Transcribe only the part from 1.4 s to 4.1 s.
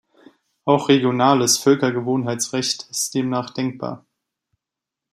Völkergewohnheitsrecht ist demnach denkbar.